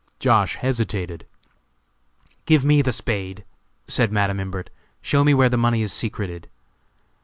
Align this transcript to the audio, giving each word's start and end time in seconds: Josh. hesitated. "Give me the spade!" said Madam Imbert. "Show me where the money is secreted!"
Josh. 0.17 0.55
hesitated. 0.55 1.27
"Give 2.47 2.65
me 2.65 2.81
the 2.81 2.91
spade!" 2.91 3.45
said 3.87 4.11
Madam 4.11 4.39
Imbert. 4.39 4.71
"Show 4.99 5.23
me 5.23 5.35
where 5.35 5.47
the 5.47 5.57
money 5.57 5.83
is 5.83 5.93
secreted!" 5.93 6.49